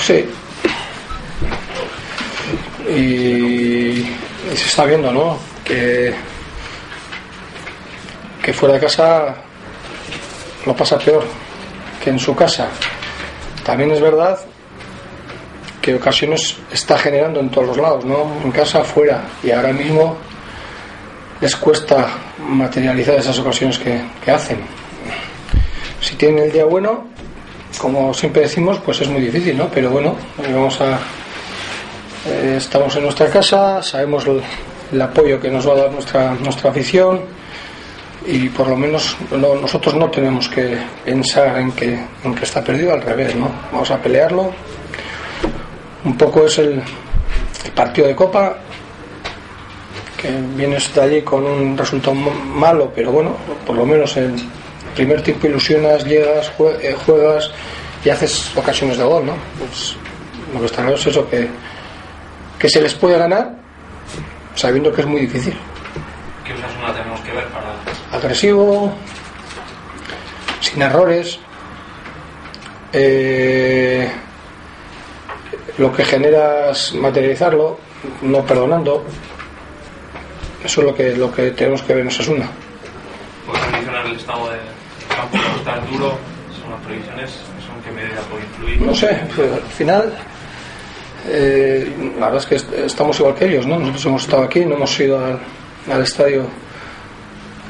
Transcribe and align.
Sí. 0.00 0.24
Y, 2.88 4.00
y 4.00 4.56
se 4.56 4.66
está 4.66 4.84
viendo, 4.84 5.12
¿no? 5.12 5.38
Que, 5.64 6.14
que 8.42 8.52
fuera 8.52 8.74
de 8.74 8.80
casa 8.80 9.36
lo 10.66 10.74
pasa 10.74 10.98
peor 10.98 11.24
que 12.02 12.10
en 12.10 12.18
su 12.18 12.34
casa. 12.34 12.68
También 13.64 13.90
es 13.92 14.00
verdad 14.00 14.38
que 15.80 15.94
ocasiones 15.94 16.56
está 16.72 16.98
generando 16.98 17.40
en 17.40 17.50
todos 17.50 17.68
los 17.68 17.76
lados, 17.76 18.04
¿no? 18.04 18.32
En 18.42 18.50
casa, 18.50 18.82
fuera. 18.84 19.22
Y 19.42 19.50
ahora 19.50 19.72
mismo 19.72 20.16
les 21.40 21.56
cuesta 21.56 22.08
materializar 22.38 23.14
esas 23.14 23.38
ocasiones 23.38 23.78
que, 23.78 24.00
que 24.24 24.30
hacen. 24.30 24.58
Si 26.00 26.16
tienen 26.16 26.44
el 26.44 26.52
día 26.52 26.64
bueno, 26.64 27.08
como 27.80 28.12
siempre 28.12 28.42
decimos, 28.42 28.78
pues 28.84 29.00
es 29.00 29.08
muy 29.08 29.22
difícil, 29.22 29.56
¿no? 29.56 29.68
Pero 29.68 29.90
bueno, 29.90 30.14
vamos 30.52 30.78
a. 30.82 30.98
eh, 32.28 32.54
estamos 32.58 32.94
en 32.96 33.04
nuestra 33.04 33.28
casa, 33.30 33.82
sabemos 33.82 34.26
el, 34.26 35.00
apoyo 35.00 35.40
que 35.40 35.48
nos 35.50 35.66
va 35.66 35.72
a 35.72 35.76
dar 35.76 35.90
nuestra, 35.92 36.34
nuestra 36.34 36.70
afición 36.70 37.20
y 38.26 38.48
por 38.50 38.68
lo 38.68 38.76
menos 38.76 39.16
no- 39.30 39.54
nosotros 39.54 39.94
no 39.94 40.10
tenemos 40.10 40.48
que 40.48 40.76
pensar 41.04 41.58
en 41.58 41.72
que, 41.72 41.98
en 42.22 42.34
que 42.34 42.44
está 42.44 42.62
perdido, 42.62 42.92
al 42.92 43.00
revés, 43.00 43.34
¿no? 43.34 43.48
Vamos 43.72 43.90
a 43.90 43.96
pelearlo. 43.98 44.52
Un 46.04 46.16
poco 46.18 46.44
es 46.46 46.58
el, 46.58 46.82
partido 47.74 48.08
de 48.08 48.14
Copa, 48.16 48.56
que 50.20 50.30
vienes 50.54 50.92
de 50.94 51.00
allí 51.00 51.22
con 51.22 51.44
un 51.46 51.78
resultado 51.78 52.14
malo, 52.14 52.92
pero 52.94 53.10
bueno, 53.12 53.36
por 53.66 53.76
lo 53.76 53.86
menos 53.86 54.16
el 54.18 54.34
primer 54.94 55.22
tiempo 55.22 55.46
ilusionas, 55.46 56.04
llegas, 56.04 56.52
eh, 56.82 56.94
juegas 57.06 57.50
y 58.04 58.10
haces 58.10 58.50
ocasiones 58.56 58.98
de 58.98 59.04
gol, 59.04 59.26
¿no? 59.26 59.34
Pues 59.58 59.96
lo 60.52 60.60
que 60.60 60.66
está 60.66 60.82
claro 60.82 60.96
es 60.96 61.06
eso, 61.06 61.28
que, 61.28 61.48
que 62.58 62.68
se 62.68 62.80
les 62.80 62.94
puede 62.94 63.18
ganar 63.18 63.54
sabiendo 64.54 64.92
que 64.92 65.00
es 65.02 65.06
muy 65.06 65.22
difícil. 65.22 65.56
¿Qué 66.44 66.52
Osasuna 66.52 66.92
tenemos 66.92 67.20
que 67.20 67.32
ver 67.32 67.46
para.? 67.48 67.74
Agresivo, 68.12 68.92
sin 70.60 70.82
errores, 70.82 71.38
eh, 72.92 74.10
lo 75.78 75.92
que 75.92 76.04
generas 76.04 76.92
materializarlo, 76.94 77.78
no 78.22 78.44
perdonando. 78.44 79.04
Eso 80.64 80.80
es 80.82 80.86
lo 80.86 80.94
que, 80.94 81.16
lo 81.16 81.32
que 81.32 81.52
tenemos 81.52 81.82
que 81.82 81.94
ver 81.94 82.02
en 82.02 82.08
Osasuna. 82.08 82.50
Puede 83.46 83.60
condicionar 83.60 84.06
el 84.06 84.16
estado 84.16 84.50
de 84.50 84.58
estar 85.08 85.90
duro, 85.90 86.18
son 86.60 86.70
las 86.70 86.80
previsiones, 86.86 87.30
eso 87.30 87.68
en 87.76 87.82
qué 87.84 87.90
medida 87.92 88.20
puede 88.30 88.44
influir. 88.44 88.82
No 88.82 88.94
sé, 88.94 89.08
al 89.08 89.70
final, 89.76 90.12
eh, 91.28 92.12
la 92.18 92.26
verdad 92.26 92.42
es 92.42 92.46
que 92.46 92.54
est- 92.56 92.72
estamos 92.72 93.18
igual 93.20 93.34
que 93.34 93.46
ellos, 93.46 93.66
¿no? 93.66 93.78
Nosotros 93.78 94.06
hemos 94.06 94.22
estado 94.22 94.42
aquí, 94.44 94.64
no 94.64 94.74
hemos 94.76 94.98
ido 95.00 95.18
al, 95.24 95.38
al 95.92 96.02
estadio 96.02 96.44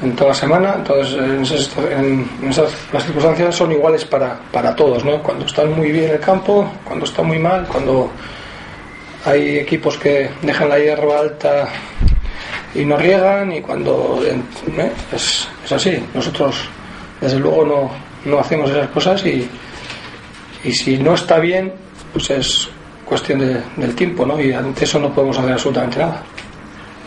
en 0.03 0.15
toda 0.15 0.29
la 0.29 0.35
semana, 0.35 0.73
entonces 0.77 1.13
en 1.15 1.41
esas, 1.41 1.69
en 1.91 2.27
esas- 2.49 2.73
las 2.91 3.03
circunstancias 3.03 3.55
son 3.55 3.71
iguales 3.71 4.05
para, 4.05 4.39
para 4.51 4.75
todos, 4.75 5.03
¿no? 5.05 5.21
Cuando 5.21 5.45
están 5.45 5.71
muy 5.73 5.91
bien 5.91 6.11
el 6.11 6.19
campo, 6.19 6.71
cuando 6.85 7.05
está 7.05 7.21
muy 7.23 7.37
mal, 7.39 7.65
cuando 7.67 8.09
hay 9.25 9.59
equipos 9.59 9.97
que 9.97 10.29
dejan 10.41 10.69
la 10.69 10.79
hierba 10.79 11.19
alta 11.19 11.67
y 12.73 12.83
no 12.85 12.97
riegan 12.97 13.51
y 13.51 13.61
cuando 13.61 14.19
¿eh? 14.25 14.91
es, 15.11 15.47
es 15.63 15.71
así. 15.71 16.03
Nosotros 16.15 16.55
desde 17.21 17.39
luego 17.39 17.63
no, 17.65 17.91
no 18.29 18.39
hacemos 18.39 18.69
esas 18.71 18.89
cosas 18.89 19.25
y, 19.25 19.47
y 20.63 20.71
si 20.73 20.97
no 20.97 21.13
está 21.13 21.39
bien, 21.39 21.71
pues 22.11 22.29
es 22.31 22.67
cuestión 23.05 23.39
de- 23.39 23.61
del 23.77 23.95
tiempo, 23.95 24.25
¿no? 24.25 24.39
Y 24.41 24.51
ante 24.53 24.83
eso 24.85 24.99
no 24.99 25.13
podemos 25.13 25.37
hacer 25.37 25.53
absolutamente 25.53 25.99
nada. 25.99 26.23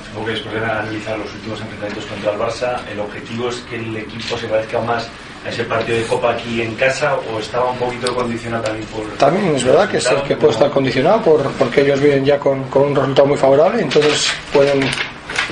Supongo 0.06 0.26
que 0.26 0.32
después 0.34 0.54
de 0.54 0.64
analizar 0.64 1.18
los 1.18 1.32
últimos 1.34 1.60
enfrentamientos 1.60 2.04
contra 2.06 2.32
el 2.32 2.38
Barça, 2.38 2.80
el 2.92 3.00
objetivo 3.00 3.48
es 3.48 3.56
que 3.68 3.76
el 3.76 3.96
equipo 3.96 4.36
se 4.38 4.46
parezca 4.46 4.80
más 4.80 5.08
a 5.44 5.48
ese 5.50 5.64
partido 5.64 5.98
de 5.98 6.04
Copa 6.04 6.32
aquí 6.32 6.62
en 6.62 6.74
casa 6.76 7.16
o 7.16 7.38
estaba 7.40 7.70
un 7.72 7.78
poquito 7.78 8.14
condicionado 8.14 8.62
también 8.64 8.86
por... 8.88 9.02
También 9.18 9.54
es 9.56 9.64
verdad 9.64 9.88
que, 9.88 9.96
el 9.98 10.22
que 10.22 10.36
puede 10.36 10.52
estar 10.52 10.70
condicionado 10.70 11.20
por, 11.22 11.42
porque 11.52 11.80
ellos 11.82 12.00
vienen 12.00 12.24
ya 12.24 12.38
con, 12.38 12.62
con 12.64 12.82
un 12.82 12.94
resultado 12.96 13.28
muy 13.28 13.36
favorable, 13.36 13.82
entonces 13.82 14.32
pueden 14.52 14.80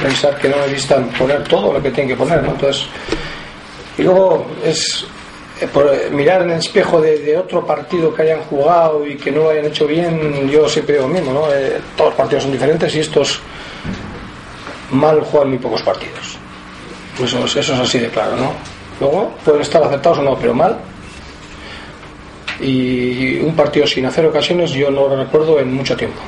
pensar 0.00 0.38
que 0.38 0.48
no 0.48 0.56
necesitan 0.58 1.08
poner 1.10 1.42
todo 1.44 1.72
lo 1.74 1.82
que 1.82 1.90
tienen 1.90 2.08
que 2.08 2.16
poner, 2.16 2.42
¿no? 2.42 2.52
Entonces, 2.52 2.86
y 3.98 4.03
luego 4.03 4.47
es 4.64 5.04
eh, 5.60 5.69
por, 5.72 5.86
eh, 5.92 6.08
mirar 6.10 6.42
en 6.42 6.50
el 6.50 6.58
espejo 6.58 7.00
de, 7.00 7.36
otro 7.36 7.64
partido 7.66 8.12
que 8.14 8.22
hayan 8.22 8.41
jugado 8.44 9.06
y 9.06 9.16
que 9.16 9.30
no 9.30 9.42
lo 9.44 9.50
hayan 9.50 9.66
hecho 9.66 9.86
bien, 9.86 10.48
yo 10.48 10.69
siempre 10.69 10.94
digo 10.97 11.06
lo 11.08 11.14
mismo, 11.14 11.32
¿no? 11.32 11.53
Eh, 11.53 11.78
todos 11.97 12.10
los 12.10 12.16
partidos 12.16 12.42
son 12.44 12.52
diferentes 12.52 12.94
y 12.94 13.00
estos 13.00 13.41
mal 14.91 15.20
juegan 15.20 15.50
muy 15.50 15.58
pocos 15.58 15.82
partidos. 15.82 16.36
Eso, 17.22 17.44
es- 17.44 17.56
eso 17.56 17.75
es 17.75 17.81
así 17.81 17.98
de 17.98 18.08
claro, 18.08 18.36
¿no? 18.36 18.52
Luego 19.00 19.32
pueden 19.44 19.60
estar 19.62 19.82
acertados 19.82 20.19
o 20.19 20.22
no, 20.22 20.36
pero 20.38 20.54
mal 20.54 20.78
y 22.60 23.41
un 23.41 23.54
partido 23.56 23.86
sin 23.86 24.06
hacer 24.06 24.25
ocasiones 24.26 24.70
yo 24.70 24.91
no 24.91 25.08
lo 25.08 25.16
recuerdo 25.16 25.58
en 25.58 25.72
mucho 25.75 25.97
tiempo. 25.97 26.20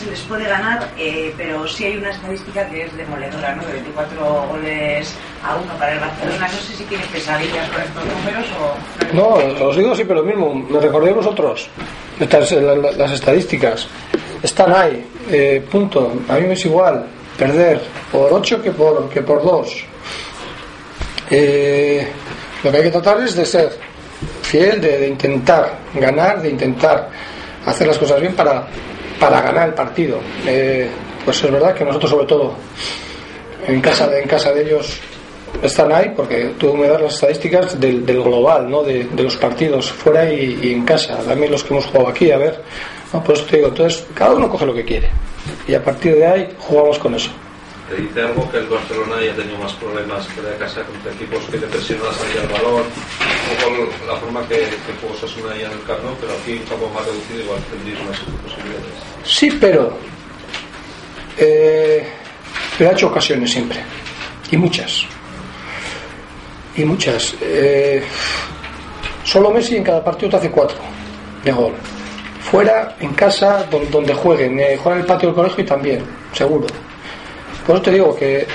Eh, 0.00 0.04
se 0.04 0.10
les 0.10 0.20
puede 0.20 0.44
ganar, 0.48 0.88
eh, 0.98 1.32
pero 1.36 1.66
sí 1.68 1.84
hay 1.84 1.96
una 1.98 2.10
estadística 2.10 2.66
que 2.68 2.84
es 2.84 2.96
demoledora, 2.96 3.54
¿no? 3.54 3.64
De 3.66 3.72
24 3.74 4.46
goles 4.48 5.14
a 5.44 5.56
uno 5.56 5.72
para 5.78 5.92
el 5.94 6.00
Barcelona. 6.00 6.46
No 6.48 6.58
sé 6.58 6.74
si 6.76 6.84
tiene 6.84 7.04
pesadillas 7.12 7.68
con 7.70 7.82
estos 7.82 8.04
números 8.04 8.46
o... 8.60 9.14
No, 9.60 9.66
os 9.66 9.76
digo 9.76 9.94
siempre 9.94 10.16
lo 10.16 10.22
mismo, 10.22 10.54
me 10.54 10.80
recordé 10.80 11.12
vosotros, 11.12 11.68
estas, 12.18 12.50
la- 12.52 12.74
la- 12.76 12.92
las 12.92 13.12
estadísticas 13.12 13.86
están 14.42 14.72
ahí, 14.72 15.04
eh, 15.30 15.62
punto, 15.70 16.12
a 16.28 16.34
mí 16.34 16.46
me 16.46 16.54
es 16.54 16.64
igual 16.64 17.04
perder 17.38 17.80
por 18.10 18.32
8 18.32 18.62
que 18.62 18.70
por, 18.70 19.08
que 19.10 19.20
por 19.22 19.42
2. 19.42 19.84
lo 21.30 22.70
que 22.70 22.76
hay 22.76 22.82
que 22.84 22.90
tratar 22.90 23.20
es 23.20 23.34
de 23.34 23.44
ser 23.46 23.70
fiel, 24.42 24.80
de 24.80 25.08
intentar 25.08 25.78
ganar, 25.94 26.40
de 26.42 26.50
intentar 26.50 27.08
hacer 27.66 27.86
las 27.86 27.98
cosas 27.98 28.20
bien 28.20 28.34
para, 28.34 28.66
para 29.20 29.42
ganar 29.42 29.68
el 29.68 29.74
partido. 29.74 30.18
Eh, 30.46 30.88
pues 31.24 31.44
es 31.44 31.52
verdad 31.52 31.74
que 31.74 31.84
nosotros 31.84 32.10
sobre 32.10 32.26
todo 32.26 32.54
en 33.68 33.80
casa 33.80 34.08
de, 34.08 34.22
en 34.22 34.28
casa 34.28 34.52
de 34.52 34.62
ellos 34.62 34.98
están 35.62 35.92
ahí 35.92 36.12
porque 36.16 36.54
tú 36.58 36.74
me 36.74 36.88
das 36.88 37.00
las 37.00 37.14
estadísticas 37.14 37.78
del, 37.78 38.02
global, 38.04 38.70
¿no? 38.70 38.82
De, 38.82 39.06
los 39.16 39.36
partidos 39.36 39.92
fuera 39.92 40.32
y, 40.32 40.72
en 40.72 40.84
casa, 40.84 41.18
también 41.18 41.52
los 41.52 41.62
que 41.62 41.74
hemos 41.74 41.86
jugado 41.86 42.08
aquí, 42.08 42.30
a 42.30 42.38
ver, 42.38 42.62
¿no? 43.12 43.22
por 43.22 43.34
eso 43.34 43.44
te 43.44 43.56
digo, 43.56 43.68
entonces 43.68 44.06
cada 44.14 44.34
uno 44.34 44.48
coge 44.48 44.66
lo 44.66 44.74
que 44.74 44.84
quiere 44.84 45.10
y 45.68 45.74
a 45.74 45.84
partir 45.84 46.14
de 46.14 46.26
ahí 46.26 46.56
jugamos 46.58 46.98
con 46.98 47.14
eso. 47.14 47.30
Te 47.88 47.96
dice 47.96 48.22
algo 48.22 48.48
que 48.50 48.58
el 48.58 48.66
Barcelona 48.66 49.16
ya 49.24 49.32
ha 49.32 49.36
tenido 49.36 49.58
más 49.58 49.72
problemas 49.74 50.26
fuera 50.28 50.50
de 50.50 50.56
casa 50.56 50.82
contra 50.82 51.12
equipos 51.12 51.44
que 51.50 51.58
te 51.58 51.66
presionan 51.66 52.14
salida 52.14 52.42
del 52.42 52.50
balón, 52.50 52.84
la 54.06 54.16
forma 54.16 54.46
que, 54.48 54.56
que 54.56 54.92
jugó 55.00 55.16
Sasuna 55.18 55.54
en 55.54 55.70
el 55.72 55.82
campo, 55.86 56.16
pero 56.20 56.32
aquí 56.40 56.52
un 56.52 56.64
campo 56.64 56.90
más 56.94 57.04
reducido 57.04 57.42
igual 57.42 57.60
tendréis 57.70 57.98
más 58.04 58.18
posibilidades. 58.18 58.94
Sí, 59.24 59.50
pero 59.60 59.96
eh, 61.36 62.06
pero 62.76 62.90
ha 62.90 62.92
hecho 62.92 63.08
ocasiones 63.08 63.50
siempre 63.50 63.80
y 64.50 64.56
muchas 64.56 65.04
y 66.76 66.84
muchas. 66.84 67.34
Eh, 67.40 68.02
solo 69.24 69.50
Messi 69.50 69.76
en 69.76 69.84
cada 69.84 70.02
partido 70.04 70.30
te 70.30 70.36
hace 70.36 70.50
cuatro 70.50 70.78
de 71.44 71.52
gol. 71.52 71.74
Fuera, 72.40 72.96
en 73.00 73.12
casa, 73.14 73.66
donde, 73.70 73.90
donde 73.90 74.14
jueguen. 74.14 74.58
Eh, 74.58 74.76
juegan 74.76 75.00
en 75.00 75.02
el 75.02 75.06
patio 75.06 75.28
del 75.28 75.36
colegio 75.36 75.64
y 75.64 75.66
también, 75.66 76.04
seguro. 76.32 76.66
Por 77.66 77.76
eso 77.76 77.82
te 77.82 77.92
digo 77.92 78.16
que 78.16 78.46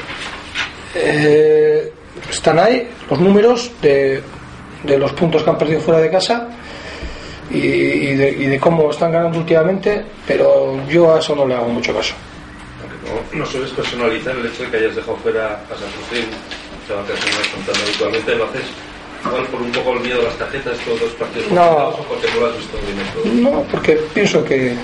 eh, 0.96 1.94
están 2.30 2.60
ahí 2.60 2.90
los 3.10 3.20
números 3.20 3.72
de, 3.82 4.22
de 4.86 4.98
los 4.98 5.12
puntos 5.14 5.44
que 5.44 5.50
han 5.50 5.58
perdido 5.58 5.82
fuera 5.82 6.00
de 6.00 6.10
casa 6.12 6.48
y, 7.52 7.58
y 7.58 8.16
de, 8.16 8.30
y 8.32 8.46
de 8.46 8.60
cómo 8.60 8.90
están 8.90 9.12
ganando 9.12 9.38
últimamente, 9.40 10.06
pero 10.28 10.78
yo 10.88 11.16
a 11.16 11.20
eso 11.20 11.36
no 11.36 11.46
le 11.48 11.56
hago 11.56 11.70
mucho 11.70 11.94
caso. 11.94 12.14
No, 13.34 13.40
no 13.40 13.46
sueles 13.46 13.70
personalizar 13.72 14.36
el 14.36 14.46
hecho 14.48 14.64
de 14.64 14.70
que 14.72 14.78
hayas 14.78 14.96
dejado 14.96 15.18
fuera 15.18 15.46
a 15.72 15.76
San 15.76 15.88
Agustín, 15.94 16.26
o 16.84 16.88
sea, 16.88 17.06
que 17.06 17.14
hacemos 17.14 17.48
contando 17.50 17.82
habitualmente, 17.84 18.36
lo 18.36 18.46
haces 18.46 18.64
igual 19.26 19.44
por 19.48 19.62
un 19.62 19.72
poco 19.72 19.94
el 19.94 20.00
miedo 20.02 20.22
a 20.22 20.24
las 20.26 20.38
tarjetas, 20.38 20.74
estos 20.80 21.00
dos 21.00 21.12
partidos 21.14 21.52
No. 21.52 21.62
o 21.90 22.04
porque 22.04 22.28
no 22.34 22.40
lo 22.42 22.48
has 22.48 22.58
visto 22.58 22.78
bien. 23.24 23.44
No, 23.44 23.64
porque 23.72 23.94
pienso 24.14 24.44
que, 24.44 24.76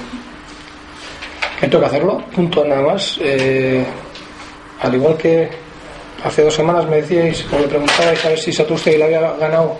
que 1.59 1.67
tengo 1.67 1.79
que 1.79 1.85
hacerlo, 1.87 2.23
punto 2.33 2.63
nada 2.65 2.81
más. 2.81 3.17
Eh, 3.21 3.83
al 4.81 4.95
igual 4.95 5.17
que 5.17 5.49
hace 6.23 6.43
dos 6.43 6.53
semanas 6.53 6.87
me 6.87 6.97
decíais, 6.97 7.45
o 7.51 7.57
me 7.57 7.67
preguntabais 7.67 8.25
a 8.25 8.29
ver 8.29 8.39
si 8.39 8.53
Saturste 8.53 8.97
le 8.97 9.03
había 9.03 9.33
ganado 9.39 9.77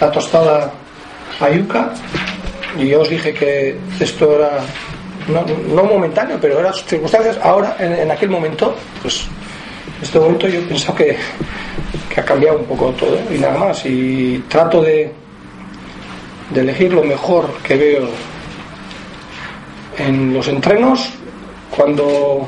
la 0.00 0.10
tostada 0.10 0.72
a 1.40 1.50
Yuka, 1.50 1.92
y 2.78 2.88
yo 2.88 3.00
os 3.00 3.08
dije 3.08 3.32
que 3.32 3.76
esto 4.00 4.36
era 4.36 4.60
no, 5.28 5.84
momentáneo, 5.84 6.38
pero 6.40 6.60
eran 6.60 6.74
circunstancias. 6.74 7.38
Ahora, 7.42 7.76
en, 7.78 8.10
aquel 8.10 8.30
momento, 8.30 8.74
pues 9.02 9.26
en 9.98 10.04
este 10.04 10.18
momento 10.18 10.48
yo 10.48 10.60
he 10.60 10.62
pensado 10.62 10.94
que, 10.94 11.16
que 12.12 12.20
ha 12.20 12.24
cambiado 12.24 12.58
un 12.58 12.64
poco 12.66 12.90
todo 12.92 13.18
y 13.30 13.38
nada 13.38 13.58
más. 13.58 13.84
Y 13.86 14.44
trato 14.48 14.82
de, 14.82 15.10
de 16.50 16.60
elegir 16.60 16.92
lo 16.92 17.02
mejor 17.02 17.50
que 17.62 17.76
veo 17.76 18.08
en 19.98 20.34
los 20.34 20.46
entrenos 20.48 21.08
cuando 21.74 22.46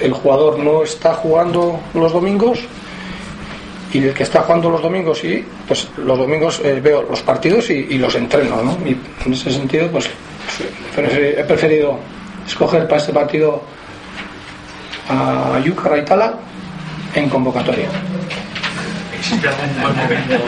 el 0.00 0.12
jugador 0.12 0.58
no 0.58 0.82
está 0.82 1.14
jugando 1.14 1.80
los 1.94 2.12
domingos 2.12 2.60
y 3.92 3.98
el 3.98 4.14
que 4.14 4.24
está 4.24 4.42
jugando 4.42 4.70
los 4.70 4.82
domingos 4.82 5.24
y 5.24 5.44
pues 5.66 5.88
los 5.96 6.18
domingos 6.18 6.60
eh, 6.64 6.80
veo 6.82 7.02
los 7.02 7.22
partidos 7.22 7.70
y, 7.70 7.98
los 7.98 8.14
entreno 8.14 8.62
¿no? 8.62 8.78
y 8.86 8.96
en 9.24 9.32
ese 9.32 9.50
sentido 9.52 9.88
pues 9.90 10.08
he 10.96 11.44
preferido 11.44 11.98
escoger 12.46 12.84
para 12.86 13.00
este 13.00 13.12
partido 13.12 13.62
a 15.08 15.60
Yuka 15.64 15.88
Raitala 15.88 16.34
en 17.14 17.28
convocatoria 17.28 17.88
¿Existe 19.16 19.48
algún 19.48 19.80
buen 19.80 19.96
momento 19.96 20.38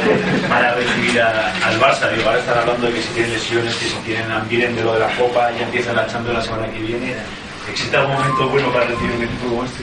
para 0.49 0.75
recibir 0.75 1.21
al 1.21 1.81
Barça? 1.81 2.13
Digo, 2.15 2.29
ahora 2.29 2.39
están 2.39 2.59
hablando 2.59 2.87
de 2.87 2.93
que 2.93 3.03
si 3.03 3.09
tienen 3.09 3.33
lesiones, 3.33 3.75
que 3.75 3.87
si 3.87 3.97
tienen, 4.05 4.27
vienen 4.49 4.77
de 4.77 4.85
lo 4.85 4.93
de 4.93 5.01
la 5.01 5.09
Copa, 5.17 5.51
ya 5.59 5.65
empieza 5.65 5.93
la 5.95 6.07
Champions 6.07 6.39
la 6.39 6.45
semana 6.45 6.69
que 6.71 6.79
viene. 6.79 7.17
¿Existe 7.71 7.97
algún 7.97 8.15
momento 8.15 8.49
bueno 8.49 8.73
para 8.73 8.87
recibir 8.87 9.13
un 9.17 9.23
equipo 9.25 9.49
como 9.49 9.65
este? 9.65 9.83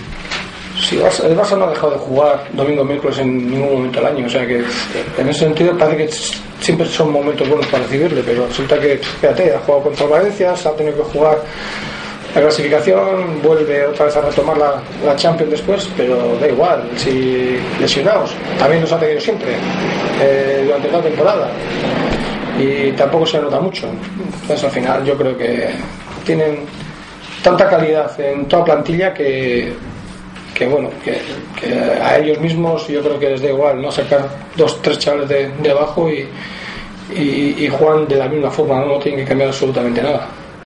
Sí, 0.80 0.98
Barça- 0.98 1.26
el 1.26 1.38
Barça 1.38 1.58
no 1.58 1.66
ha 1.66 1.70
dejado 1.70 1.92
de 1.94 1.98
jugar 2.00 2.44
domingo 2.52 2.84
miércoles 2.84 3.18
en 3.20 3.50
ningún 3.50 3.74
momento 3.76 4.00
del 4.02 4.08
año, 4.14 4.26
o 4.26 4.30
sea 4.30 4.46
que 4.46 4.64
en 5.18 5.30
ese 5.30 5.40
sentido 5.40 5.78
parece 5.78 5.98
que 6.06 6.14
siempre 6.64 6.86
son 6.88 7.12
momentos 7.14 7.48
buenos 7.48 7.66
para 7.68 7.84
recibirle, 7.84 8.22
pero 8.26 8.46
resulta 8.48 8.78
que, 8.80 8.98
fíjate, 8.98 9.56
ha 9.56 9.60
jugado 9.60 9.84
contra 9.86 10.06
Valencia, 10.08 10.56
se 10.56 10.68
ha 10.68 10.72
tenido 10.76 10.98
que 10.98 11.04
jugar 11.18 11.38
la 12.36 12.42
clasificación, 12.42 13.42
vuelve 13.42 13.88
otra 13.88 14.06
vez 14.08 14.18
a 14.18 14.22
retomar 14.22 14.58
la, 14.58 14.82
la 15.06 15.16
Champions 15.16 15.52
después, 15.52 15.90
pero 15.96 16.38
da 16.42 16.48
igual, 16.50 16.84
si 16.98 17.58
lesionados, 17.80 18.32
también 18.60 18.82
los 18.82 18.92
ha 18.92 19.00
tenido 19.00 19.22
siempre 19.22 19.54
eh, 20.22 20.64
durante 20.66 20.92
la 20.92 21.02
temporada 21.02 21.50
y 22.60 22.92
tampoco 22.92 23.26
se 23.26 23.40
nota 23.40 23.62
mucho. 23.62 23.88
Entonces 24.42 24.64
al 24.66 24.72
final 24.72 25.06
yo 25.06 25.16
creo 25.16 25.38
que 25.38 25.70
tienen 26.26 26.66
tanta 27.46 27.70
calidad 27.70 28.20
en 28.20 28.48
toda 28.48 28.66
plantilla 28.66 29.14
que 29.14 29.72
que 30.56 30.66
bueno, 30.68 30.90
que, 31.04 31.20
a 32.02 32.18
ellos 32.18 32.40
mismos 32.40 32.88
yo 32.88 33.02
creo 33.04 33.20
que 33.20 33.30
les 33.32 33.42
da 33.42 33.50
igual 33.50 33.82
no 33.82 33.92
sacar 33.92 34.28
dos, 34.56 34.82
tres 34.82 34.98
chavales 34.98 35.28
de, 35.28 35.50
de 35.50 35.70
abajo 35.70 36.10
y, 36.10 36.28
y, 37.14 37.68
de 37.68 38.16
la 38.16 38.28
misma 38.30 38.50
forma, 38.50 38.80
no, 38.80 38.86
no 38.86 39.00
tienen 39.00 39.20
que 39.20 39.28
cambiar 39.28 39.50
absolutamente 39.50 40.02
nada. 40.02 40.28